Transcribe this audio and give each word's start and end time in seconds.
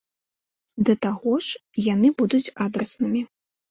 Да 0.89 0.95
таго 1.07 1.35
ж 1.51 1.87
яны 1.93 2.07
будуць 2.25 2.45
адраснымі. 2.69 3.21